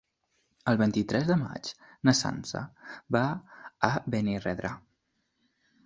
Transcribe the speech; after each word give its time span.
El 0.71 0.79
vint-i-tres 0.81 1.27
de 1.27 1.37
maig 1.41 1.69
na 2.09 2.15
Sança 2.21 2.65
va 3.17 3.23
a 3.93 3.93
Benirredrà. 4.17 4.77